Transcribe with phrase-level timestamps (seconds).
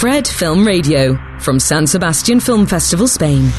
[0.00, 3.50] Fred Film Radio, from San Sebastian Film Festival, Spain.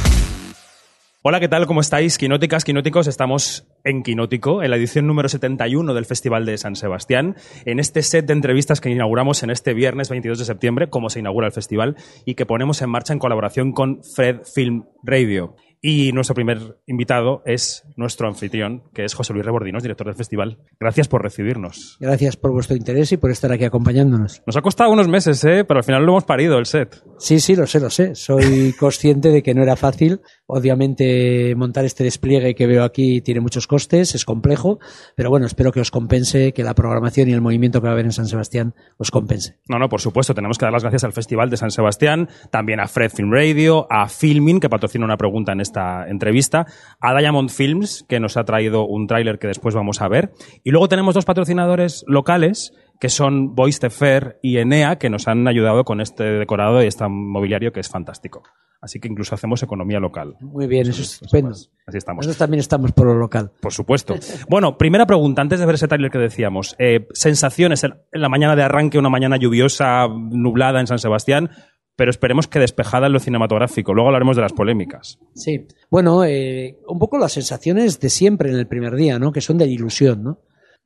[1.21, 1.67] Hola, ¿qué tal?
[1.67, 2.17] ¿Cómo estáis?
[2.17, 7.36] Quinóticas, quinóticos, estamos en Quinótico, en la edición número 71 del Festival de San Sebastián,
[7.66, 11.20] en este set de entrevistas que inauguramos en este viernes 22 de septiembre, como se
[11.20, 15.58] inaugura el festival, y que ponemos en marcha en colaboración con Fred Film Radio.
[15.82, 20.57] Y nuestro primer invitado es nuestro anfitrión, que es José Luis Rebordinos, director del festival.
[20.77, 21.95] Gracias por recibirnos.
[22.02, 24.41] Gracias por vuestro interés y por estar aquí acompañándonos.
[24.45, 25.63] Nos ha costado unos meses, ¿eh?
[25.63, 27.02] pero al final lo hemos parido el set.
[27.20, 28.16] Sí, sí, lo sé, lo sé.
[28.16, 30.22] Soy consciente de que no era fácil.
[30.48, 34.80] Obviamente montar este despliegue que veo aquí tiene muchos costes, es complejo,
[35.16, 37.94] pero bueno, espero que os compense, que la programación y el movimiento que va a
[37.94, 39.58] haber en San Sebastián os compense.
[39.68, 42.80] No, no, por supuesto, tenemos que dar las gracias al Festival de San Sebastián, también
[42.80, 46.66] a Fred Film Radio, a Filmin, que patrocina una pregunta en esta entrevista,
[46.99, 50.32] a Diamond Films, que nos ha traído un tráiler que después vamos a ver,
[50.63, 55.27] y luego tenemos dos patrocinadores locales que son Voice the Fair y Enea, que nos
[55.27, 58.44] han ayudado con este decorado y este mobiliario que es fantástico.
[58.81, 60.35] Así que incluso hacemos economía local.
[60.40, 61.51] Muy bien, eso es estupendo.
[61.51, 62.26] Así estamos.
[62.26, 63.51] Nosotros también estamos por lo local.
[63.59, 64.15] Por supuesto.
[64.49, 66.75] Bueno, primera pregunta, antes de ver ese trailer que decíamos.
[66.79, 71.49] Eh, sensaciones en la mañana de arranque, una mañana lluviosa, nublada en San Sebastián,
[71.95, 73.93] pero esperemos que despejada en lo cinematográfico.
[73.93, 75.19] Luego hablaremos de las polémicas.
[75.35, 75.67] Sí.
[75.91, 79.33] Bueno, eh, un poco las sensaciones de siempre en el primer día, ¿no?
[79.33, 80.39] Que son de ilusión, ¿no?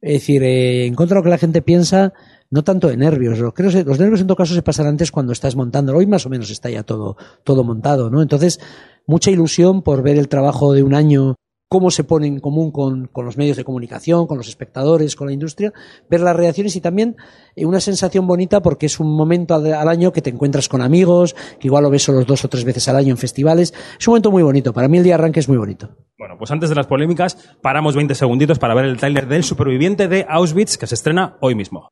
[0.03, 2.11] Es decir, eh, en contra de lo que la gente piensa,
[2.49, 3.39] no tanto de nervios.
[3.53, 5.95] Que los nervios en todo caso se pasan antes cuando estás montando.
[5.95, 8.21] Hoy más o menos está ya todo, todo montado, ¿no?
[8.21, 8.59] Entonces,
[9.07, 11.35] mucha ilusión por ver el trabajo de un año
[11.73, 15.33] cómo se pone en común con, los medios de comunicación, con los espectadores, con la
[15.33, 15.73] industria,
[16.07, 17.15] ver las reacciones y también
[17.55, 21.35] eh, una sensación bonita porque es un momento al, año que te encuentras con amigos,
[21.59, 23.73] que igual lo ves solo dos o tres veces al año en festivales.
[23.99, 24.71] Es un momento muy bonito.
[24.71, 25.89] Para mí el día de arranque es muy bonito.
[26.15, 30.07] Bueno, pues antes de las polémicas, paramos 20 segunditos para ver el tráiler del superviviente
[30.07, 31.89] de Auschwitz que se estrena hoy mismo.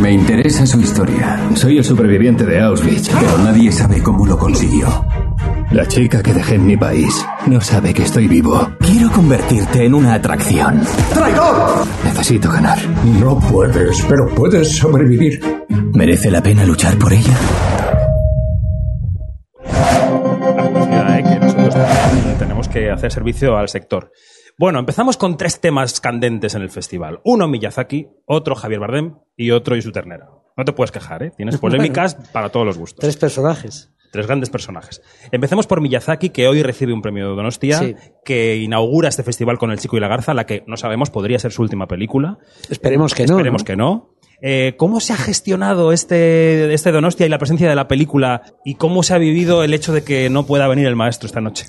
[0.00, 1.50] Me interesa su historia.
[1.56, 4.86] Soy el superviviente de Auschwitz, pero nadie sabe cómo lo consiguió.
[5.74, 8.70] La chica que dejé en mi país no sabe que estoy vivo.
[8.78, 10.80] Quiero convertirte en una atracción.
[11.12, 11.84] ¡Traidor!
[12.04, 12.78] Necesito ganar.
[13.20, 15.40] No puedes, pero puedes sobrevivir.
[15.92, 17.36] ¿Merece la pena luchar por ella?
[21.28, 21.74] que nosotros
[22.38, 24.12] tenemos que hacer servicio al sector.
[24.56, 27.20] Bueno, empezamos con tres temas candentes en el festival.
[27.24, 30.28] Uno Miyazaki, otro Javier Bardem y otro Isu Ternera.
[30.56, 31.32] No te puedes quejar, ¿eh?
[31.36, 33.00] Tienes polémicas para todos los gustos.
[33.00, 33.90] Tres personajes.
[34.14, 35.02] Tres grandes personajes.
[35.32, 39.72] Empecemos por Miyazaki, que hoy recibe un premio de Donostia, que inaugura este festival con
[39.72, 42.38] El Chico y la Garza, la que no sabemos podría ser su última película.
[42.70, 43.34] Esperemos que no.
[43.34, 44.14] Esperemos que no.
[44.40, 48.42] Eh, ¿Cómo se ha gestionado este, este Donostia y la presencia de la película?
[48.64, 51.40] ¿Y cómo se ha vivido el hecho de que no pueda venir el maestro esta
[51.40, 51.66] noche?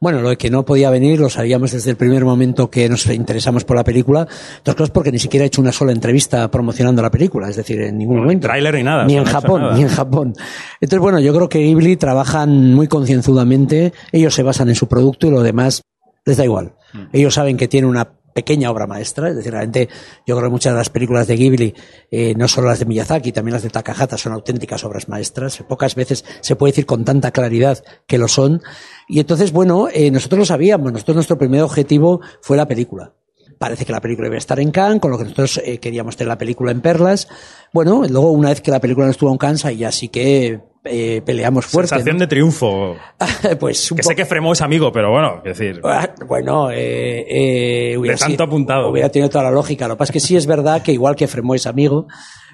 [0.00, 3.06] Bueno, lo de que no podía venir lo sabíamos desde el primer momento que nos
[3.06, 4.26] interesamos por la película.
[4.64, 7.82] Dos cosas porque ni siquiera he hecho una sola entrevista promocionando la película, es decir,
[7.82, 8.48] en ningún momento.
[8.48, 9.04] Trailer ni nada.
[9.04, 10.34] Ni en Japón, ni en Japón.
[10.80, 13.92] Entonces, bueno, yo creo que Ghibli trabajan muy concienzudamente.
[14.10, 15.82] Ellos se basan en su producto y lo demás
[16.24, 16.72] les da igual.
[16.94, 16.98] Mm.
[17.12, 18.08] Ellos saben que tiene una
[18.40, 19.90] pequeña obra maestra, es decir, realmente
[20.26, 21.74] yo creo que muchas de las películas de Ghibli,
[22.10, 25.62] eh, no solo las de Miyazaki, también las de Takahata, son auténticas obras maestras.
[25.68, 28.62] Pocas veces se puede decir con tanta claridad que lo son.
[29.08, 33.12] Y entonces, bueno, eh, nosotros lo sabíamos, nosotros nuestro primer objetivo fue la película.
[33.58, 36.16] Parece que la película iba a estar en Cannes, con lo que nosotros eh, queríamos
[36.16, 37.28] tener la película en Perlas.
[37.74, 41.20] Bueno, luego una vez que la película no estuvo en Cannes, y así que eh,
[41.24, 41.90] peleamos fuerte.
[41.90, 42.96] Sensación de triunfo.
[43.60, 45.80] pues que sé que Fremó es amigo, pero bueno, es decir.
[45.84, 48.90] Ah, bueno, eh, eh, de tanto apuntado.
[48.90, 49.88] Hubiera tenido toda la lógica.
[49.88, 52.06] Lo que pasa es que sí es verdad que igual que Fremó es amigo,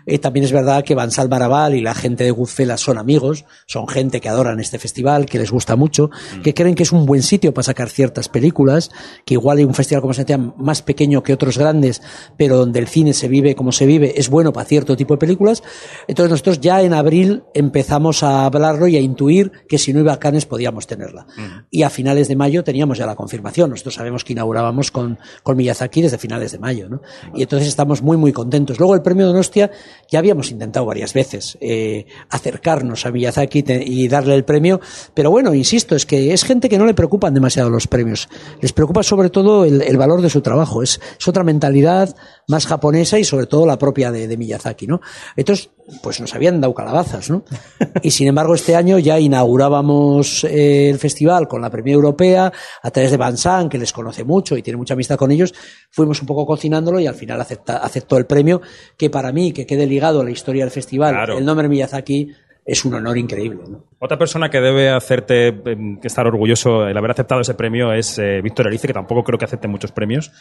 [0.07, 3.89] eh, también es verdad que Bansal Barabal y la gente de Goodfellas son amigos, son
[3.89, 6.43] gente que adoran este festival, que les gusta mucho, mm.
[6.43, 8.91] que creen que es un buen sitio para sacar ciertas películas,
[9.25, 10.25] que igual hay un festival como se
[10.57, 12.03] más pequeño que otros grandes,
[12.37, 15.19] pero donde el cine se vive como se vive, es bueno para cierto tipo de
[15.19, 15.63] películas.
[16.09, 20.13] Entonces nosotros ya en abril empezamos a hablarlo y a intuir que si no iba
[20.13, 21.27] a Cannes podíamos tenerla.
[21.37, 21.67] Mm.
[21.71, 23.71] Y a finales de mayo teníamos ya la confirmación.
[23.71, 27.03] Nosotros sabemos que inaugurábamos con, con Miyazaki desde finales de mayo, ¿no?
[27.35, 28.79] Y entonces estamos muy, muy contentos.
[28.79, 29.71] Luego el premio Donostia
[30.11, 34.81] ya habíamos intentado varias veces eh, acercarnos a Miyazaki y darle el premio,
[35.15, 38.29] pero bueno, insisto, es que es gente que no le preocupan demasiado los premios.
[38.61, 40.83] Les preocupa sobre todo el, valor de su trabajo.
[40.83, 42.15] Es, otra mentalidad
[42.49, 45.01] más japonesa y sobre todo la propia de, Miyazaki, ¿no?
[45.37, 45.71] Entonces,
[46.03, 47.45] pues nos habían dado calabazas, ¿no?
[48.03, 52.53] Y sin embargo, este año ya inaugurábamos eh, el festival con la Premia Europea
[52.83, 55.55] a través de Bansan, que les conoce mucho y tiene mucha amistad con ellos.
[55.91, 58.61] Fuimos un poco cocinándolo y al final aceptó el premio,
[58.97, 62.33] que para mí, que quede ligado a la historia del festival, el nombre Miyazaki
[62.65, 63.63] es un honor increíble.
[63.69, 63.85] ¿no?
[63.99, 68.43] Otra persona que debe hacerte eh, estar orgulloso el haber aceptado ese premio es eh,
[68.43, 70.33] Víctor Erice, que tampoco creo que acepte muchos premios,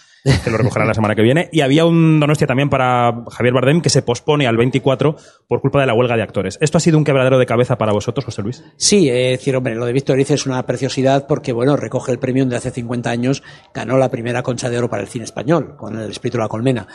[0.44, 1.48] que lo recogerá la semana que viene.
[1.54, 5.16] Y había un donostia también para Javier Bardem que se pospone al 24
[5.48, 6.58] por culpa de la huelga de actores.
[6.60, 8.62] ¿Esto ha sido un quebradero de cabeza para vosotros, José Luis?
[8.76, 12.58] Sí, eh, lo de Víctor Erice es una preciosidad porque, bueno, recoge el premio de
[12.58, 13.42] hace 50 años,
[13.74, 16.50] ganó la primera concha de oro para el cine español, con el espíritu de la
[16.50, 16.88] colmena.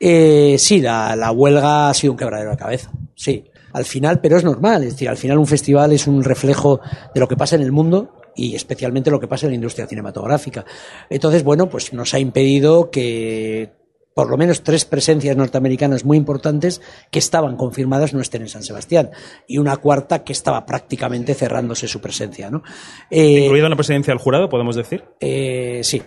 [0.00, 3.44] Eh, sí, la, la huelga ha sido un quebradero de cabeza, sí
[3.76, 6.80] al final, pero es normal, es decir, al final un festival es un reflejo
[7.14, 9.86] de lo que pasa en el mundo y especialmente lo que pasa en la industria
[9.86, 10.64] cinematográfica.
[11.08, 13.72] Entonces, bueno, pues nos ha impedido que
[14.16, 16.80] por lo menos tres presencias norteamericanas muy importantes
[17.10, 19.10] que estaban confirmadas no estén en San Sebastián
[19.46, 22.50] y una cuarta que estaba prácticamente cerrándose su presencia.
[22.50, 22.62] ¿no?
[23.10, 25.04] Eh, ¿Incluido en la presidencia del jurado, podemos decir?
[25.20, 26.02] Eh, sí,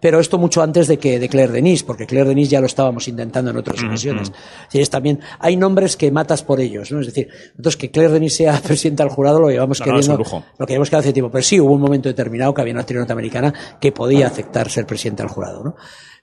[0.00, 3.08] pero esto mucho antes de que de Claire Denis, porque Claire Denis ya lo estábamos
[3.08, 4.32] intentando en otras ocasiones.
[4.72, 7.00] Es también hay nombres que matas por ellos, ¿no?
[7.00, 10.18] Es decir, nosotros que Claire Denis sea presidenta del jurado lo llevamos queriendo,
[10.58, 12.98] lo queríamos que hace tiempo, pero sí hubo un momento determinado que había una actriz
[12.98, 15.76] norteamericana que podía aceptar ser presidenta del jurado, ¿no?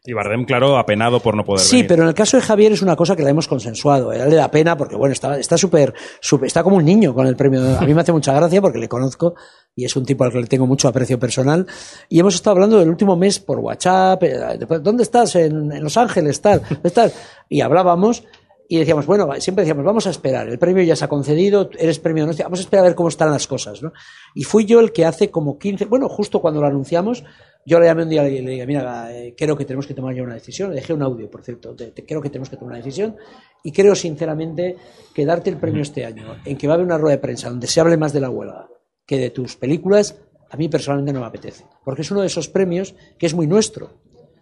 [0.07, 2.83] Y Bardem, claro, apenado por no poder Sí, pero en el caso de Javier es
[2.83, 4.13] una cosa que la hemos consensuado.
[4.13, 5.95] Él le da pena porque, bueno, está está súper,
[6.43, 7.75] está como un niño con el premio.
[7.79, 9.33] A mí me hace mucha gracia porque le conozco
[9.75, 11.67] y es un tipo al que le tengo mucho aprecio personal.
[12.07, 14.23] Y hemos estado hablando del último mes por WhatsApp.
[14.23, 15.35] Eh, ¿Dónde estás?
[15.35, 16.61] En, Los Ángeles, tal.
[16.83, 17.13] ¿Estás?
[17.49, 18.23] Y hablábamos
[18.67, 21.99] y decíamos, bueno, siempre decíamos, vamos a esperar, el premio ya se ha concedido, eres
[21.99, 23.93] premio no, vamos a esperar a ver cómo están las cosas, ¿no?
[24.33, 27.23] Y fui yo el que hace como 15, bueno, justo cuando lo anunciamos,
[27.63, 30.15] yo le llamé un día y le dije, mira, eh, creo que tenemos que tomar
[30.15, 31.75] ya una decisión, le dejé un audio, por cierto,
[32.07, 33.15] creo que tenemos que tomar una decisión
[33.63, 34.77] y creo sinceramente
[35.13, 37.51] que darte el premio este año, en que va a haber una rueda de prensa
[37.51, 38.67] donde se hable más de la huelga
[39.05, 40.15] que de tus películas,
[40.49, 43.47] a mí personalmente no me apetece, porque es uno de esos premios que es muy
[43.47, 43.93] nuestro,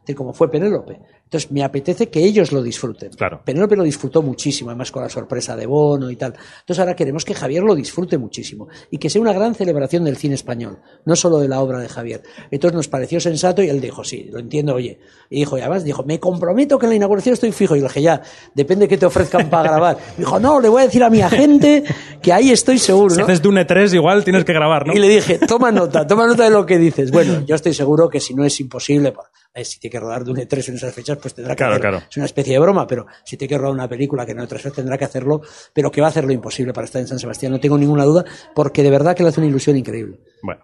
[0.05, 0.99] de como fue Penélope.
[1.23, 3.09] Entonces me apetece que ellos lo disfruten.
[3.11, 3.41] Claro.
[3.43, 6.33] Penélope lo disfrutó muchísimo, además con la sorpresa de Bono y tal.
[6.59, 10.17] Entonces ahora queremos que Javier lo disfrute muchísimo y que sea una gran celebración del
[10.17, 12.21] cine español, no solo de la obra de Javier.
[12.51, 14.99] Entonces nos pareció sensato y él dijo, sí, lo entiendo, oye.
[15.29, 17.75] Y dijo, y además dijo, me comprometo que en la inauguración estoy fijo.
[17.75, 18.21] Y le dije, ya,
[18.53, 19.97] depende que te ofrezcan para grabar.
[20.17, 21.83] dijo, no, le voy a decir a mi agente
[22.21, 23.15] que ahí estoy seguro.
[23.15, 24.93] Si haces Dune 3 igual tienes que grabar, ¿no?
[24.93, 27.11] Y le dije, toma nota, toma nota de lo que dices.
[27.11, 29.11] Bueno, yo estoy seguro que si no es imposible,
[29.55, 32.17] eh, si tiene que rodar Dune 3 en esas fechas, pues tendrá que claro, Es
[32.17, 34.77] una especie de broma, pero si tiene que rodar una película que en otras fechas
[34.77, 35.41] tendrá que hacerlo,
[35.73, 38.03] pero que va a hacer lo imposible para estar en San Sebastián, no tengo ninguna
[38.03, 40.19] duda, porque de verdad que le hace una ilusión increíble.
[40.41, 40.61] Bueno,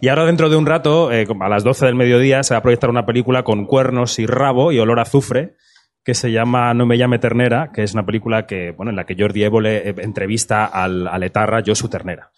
[0.00, 2.62] y ahora dentro de un rato, eh, a las 12 del mediodía, se va a
[2.62, 5.56] proyectar una película con cuernos y rabo y olor a azufre,
[6.04, 9.04] que se llama No me llame Ternera, que es una película que, bueno, en la
[9.04, 12.30] que Jordi Évole eh, entrevista al, al etarra Josu Ternera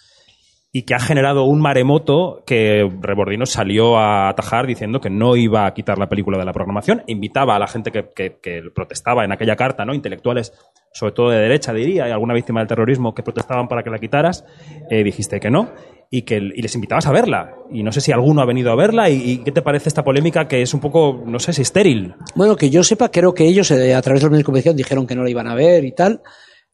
[0.72, 5.66] y que ha generado un maremoto que Rebordino salió a atajar diciendo que no iba
[5.66, 7.02] a quitar la película de la programación.
[7.08, 9.94] Invitaba a la gente que, protestaba en aquella carta, ¿no?
[9.94, 10.52] Intelectuales,
[10.92, 13.98] sobre todo de derecha, diría, y alguna víctima del terrorismo que protestaban para que la
[13.98, 14.44] quitaras.
[14.90, 15.70] Eh, dijiste que no.
[16.08, 17.56] Y, que, y les invitabas a verla.
[17.70, 19.10] Y no sé si alguno ha venido a verla.
[19.10, 22.14] Y, qué te parece esta polémica que es un poco, no sé si estéril?
[22.36, 25.16] Bueno, que yo sepa, creo que ellos eh, a través de de comunicación dijeron que
[25.16, 26.22] no la iban a ver y tal.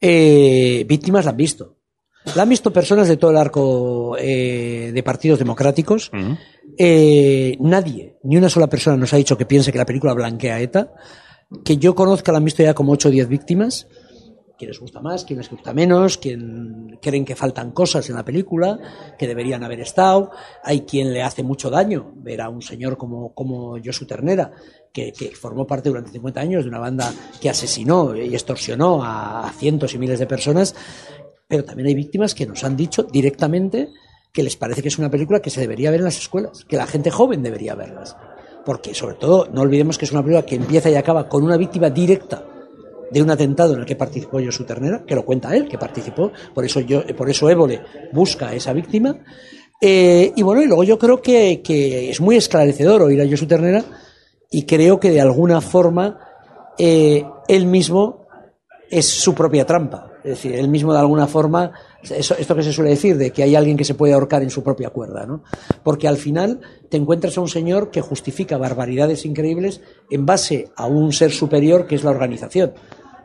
[0.02, 1.75] Eh, víctimas la han visto.
[2.34, 6.10] La han visto personas de todo el arco eh, de partidos democráticos.
[6.76, 10.56] Eh, nadie, ni una sola persona nos ha dicho que piense que la película blanquea
[10.56, 10.92] a ETA.
[11.64, 13.86] Que yo conozca la han visto ya como 8 o 10 víctimas.
[14.58, 18.78] Quienes gusta más, quienes gusta menos, quien creen que faltan cosas en la película,
[19.18, 20.30] que deberían haber estado.
[20.64, 24.52] Hay quien le hace mucho daño ver a un señor como, como Josu Ternera,
[24.92, 29.52] que, que, formó parte durante 50 años de una banda que asesinó y extorsionó a
[29.58, 30.74] cientos y miles de personas
[31.48, 33.88] pero también hay víctimas que nos han dicho directamente
[34.32, 36.76] que les parece que es una película que se debería ver en las escuelas, que
[36.76, 38.16] la gente joven debería verlas.
[38.66, 41.56] Porque, sobre todo, no olvidemos que es una película que empieza y acaba con una
[41.56, 42.44] víctima directa
[43.10, 46.32] de un atentado en el que participó Josu Ternera, que lo cuenta él, que participó,
[46.52, 47.80] por eso, yo, por eso Évole
[48.12, 49.16] busca a esa víctima.
[49.80, 53.46] Eh, y bueno, y luego yo creo que, que, es muy esclarecedor oír a Josu
[53.46, 53.84] Ternera
[54.50, 56.18] y creo que de alguna forma
[56.78, 58.26] eh, él mismo
[58.90, 60.12] es su propia trampa.
[60.26, 61.70] Es decir, él mismo de alguna forma,
[62.02, 64.64] esto que se suele decir, de que hay alguien que se puede ahorcar en su
[64.64, 65.44] propia cuerda, ¿no?
[65.84, 70.86] Porque al final te encuentras a un señor que justifica barbaridades increíbles en base a
[70.86, 72.72] un ser superior que es la organización.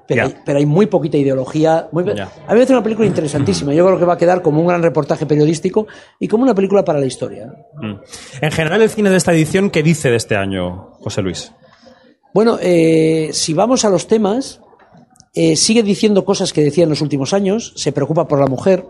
[0.08, 1.77] Pero, hay, pero hay, muy poquita ideología.
[1.79, 2.13] A mí me
[2.46, 3.74] parece una película interesantísima.
[3.74, 5.88] Yo creo que va a quedar como un gran reportaje periodístico
[6.20, 7.51] y como una película para la historia.
[7.81, 7.96] Mm.
[8.41, 11.51] En general, el cine de esta edición, ¿qué dice de este año, José Luis?
[12.31, 14.62] Bueno, eh, si vamos a los temas,
[15.34, 18.86] eh, sigue diciendo cosas que decía en los últimos años, se preocupa por la mujer,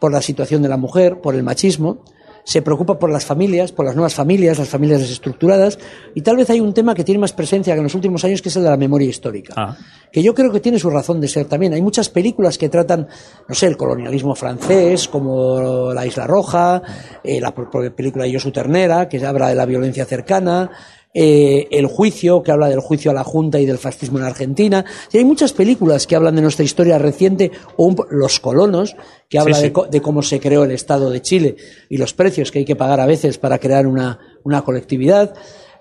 [0.00, 1.98] por la situación de la mujer, por el machismo,
[2.44, 5.78] se preocupa por las familias, por las nuevas familias, las familias desestructuradas,
[6.12, 8.42] y tal vez hay un tema que tiene más presencia que en los últimos años,
[8.42, 9.76] que es el de la memoria histórica, Ah.
[10.10, 11.72] que yo creo que tiene su razón de ser también.
[11.72, 13.06] Hay muchas películas que tratan,
[13.48, 16.82] no sé, el colonialismo francés, como La Isla Roja,
[17.22, 20.68] eh, la película de Josu Ternera, que habla de la violencia cercana,
[21.14, 24.84] eh, El juicio, que habla del juicio a la Junta y del fascismo en Argentina.
[25.12, 28.96] Y hay muchas películas que hablan de nuestra historia reciente, o un- Los colonos,
[29.28, 29.70] que habla sí.
[29.70, 31.56] de, de cómo se creó el Estado de Chile
[31.88, 35.34] y los precios que hay que pagar a veces para crear una, una colectividad.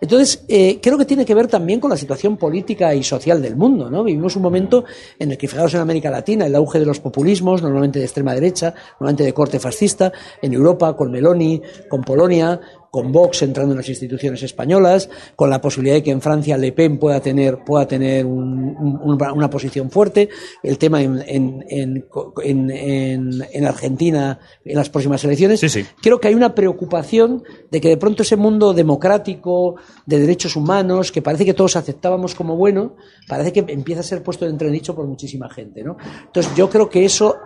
[0.04, 3.56] Entonces, eh, creo que tiene que ver también con la situación política y social del
[3.56, 4.04] mundo, ¿no?
[4.04, 4.84] Vivimos un momento
[5.20, 8.34] en el que, fijaros en América Latina, el auge de los populismos, normalmente de extrema
[8.34, 10.12] derecha, normalmente de corte fascista,
[10.42, 12.60] en Europa, con Meloni, con Polonia,
[12.92, 16.74] con Vox entrando en las instituciones españolas, con la posibilidad de que en Francia Le
[16.74, 20.28] Pen pueda tener, pueda tener un- un- una, posición fuerte,
[20.62, 22.06] el tema en, en, en,
[22.44, 25.62] en- en- en Argentina en las próximas elecciones.
[25.62, 25.86] Sí, sí.
[26.02, 31.14] Creo que hay una preocupación de que de pronto ese mundo democrático, de derechos humanos,
[31.14, 34.94] que parece que todos aceptábamos como bueno, parece que empieza a ser puesto en entredicho
[34.94, 35.82] por muchísima gente.
[35.82, 35.96] ¿no?
[36.26, 37.38] Entonces yo creo que eso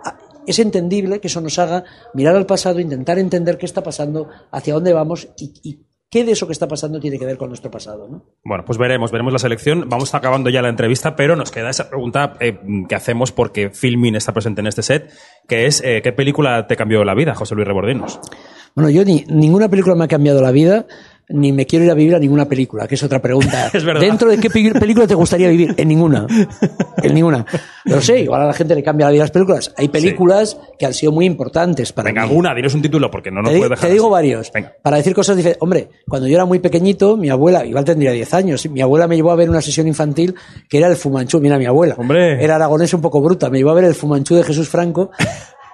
[0.46, 1.84] es entendible, que eso nos haga
[2.14, 6.32] mirar al pasado, intentar entender qué está pasando, hacia dónde vamos y, y qué de
[6.32, 8.08] eso que está pasando tiene que ver con nuestro pasado.
[8.08, 8.24] ¿no?
[8.44, 9.88] Bueno, pues veremos, veremos la selección.
[9.88, 14.16] Vamos acabando ya la entrevista, pero nos queda esa pregunta eh, que hacemos porque Filmin
[14.16, 15.10] está presente en este set,
[15.48, 18.20] que es eh, ¿qué película te cambió la vida, José Luis Rebordinos?
[18.74, 20.86] Bueno, yo ni ninguna película me ha cambiado la vida,
[21.28, 23.70] ni me quiero ir a vivir a ninguna película, que es otra pregunta.
[23.74, 24.00] Es verdad.
[24.00, 25.74] ¿Dentro de qué pe- película te gustaría vivir?
[25.76, 26.26] En ninguna.
[27.02, 27.44] En ninguna.
[27.84, 29.72] Lo sé, igual a la gente le cambia la vida las películas.
[29.76, 32.28] Hay películas que han sido muy importantes para Venga, mí.
[32.28, 33.86] alguna, dinos un título porque no nos te, di- puede dejar.
[33.88, 34.12] te digo así.
[34.12, 34.52] varios.
[34.52, 34.72] Venga.
[34.82, 35.62] Para decir cosas diferentes.
[35.62, 39.16] Hombre, cuando yo era muy pequeñito, mi abuela, igual tendría 10 años, mi abuela me
[39.16, 40.34] llevó a ver una sesión infantil
[40.68, 41.40] que era el Fumanchú.
[41.40, 41.94] Mira, mi abuela.
[41.98, 42.42] Hombre.
[42.42, 43.50] Era aragonesa un poco bruta.
[43.50, 45.10] Me llevó a ver el Fumanchú de Jesús Franco.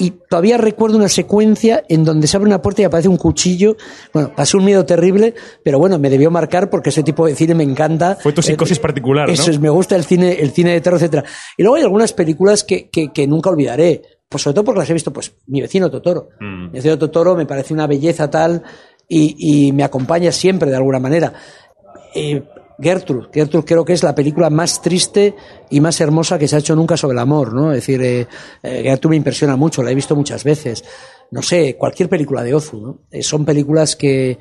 [0.02, 3.76] Y todavía recuerdo una secuencia en donde se abre una puerta y aparece un cuchillo.
[4.12, 7.54] Bueno, pasé un miedo terrible, pero bueno, me debió marcar porque ese tipo de cine
[7.54, 8.16] me encanta.
[8.21, 9.32] Fue tu psicosis Eh, particular, ¿no?
[9.35, 11.25] Eso es, me gusta el cine, el cine de terror, etcétera.
[11.56, 14.02] Y luego hay algunas películas que, que, que nunca olvidaré.
[14.28, 16.30] Pues sobre todo porque las he visto, pues, mi vecino Totoro.
[16.40, 16.64] Mm.
[16.66, 18.62] Mi vecino Totoro me parece una belleza tal
[19.09, 19.37] y,
[19.68, 21.32] y me acompaña siempre de alguna manera.
[22.14, 22.42] Eh,
[22.81, 25.35] Gertrude, Gertrude creo que es la película más triste
[25.71, 27.71] y más hermosa que se ha hecho nunca sobre el amor, ¿no?
[27.73, 28.26] Es decir, eh,
[28.62, 30.85] eh, Gertrude me impresiona mucho, la he visto muchas veces.
[31.31, 32.99] No sé, cualquier película de Ozu, ¿no?
[33.11, 34.38] Eh, son películas que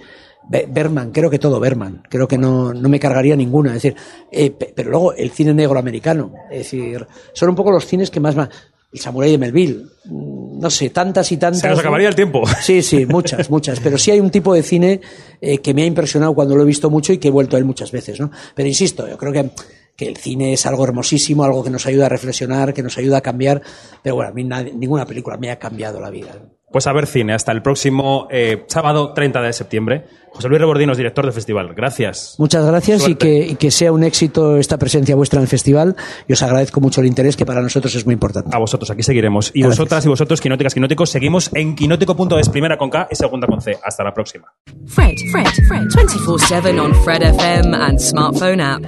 [0.49, 3.95] Be- Berman, creo que todo Berman, creo que no, no me cargaría ninguna, es decir,
[4.31, 8.09] eh, pe- pero luego el cine negro americano, es decir, son un poco los cines
[8.09, 8.49] que más, ma-
[8.91, 11.61] el Samurai de Melville, mm, no sé, tantas y tantas.
[11.61, 11.81] Se nos ¿no?
[11.81, 12.43] acabaría el tiempo.
[12.61, 13.79] Sí, sí, muchas, muchas.
[13.79, 15.01] Pero sí hay un tipo de cine
[15.39, 17.59] eh, que me ha impresionado cuando lo he visto mucho y que he vuelto a
[17.59, 18.31] él muchas veces, ¿no?
[18.55, 19.51] Pero insisto, yo creo que,
[19.95, 23.17] que el cine es algo hermosísimo, algo que nos ayuda a reflexionar, que nos ayuda
[23.17, 23.61] a cambiar.
[24.03, 26.35] Pero bueno, a mí nadie- ninguna película me ha cambiado la vida.
[26.71, 30.05] Pues a ver cine, hasta el próximo eh, sábado 30 de septiembre.
[30.33, 31.73] José Luis Rebordinos, director del festival.
[31.75, 32.35] Gracias.
[32.37, 35.97] Muchas gracias y que, y que sea un éxito esta presencia vuestra en el festival.
[36.27, 38.55] Y os agradezco mucho el interés, que para nosotros es muy importante.
[38.55, 39.51] A vosotros, aquí seguiremos.
[39.53, 39.77] Y Gracias.
[39.77, 43.77] vosotras y vosotros, quinóticas, quinóticos, seguimos en quinótico.es, primera con K y segunda con C.
[43.83, 44.47] Hasta la próxima.
[44.87, 48.81] Fred, Fred, Fred, 24 7 on Fred FM and smartphone app.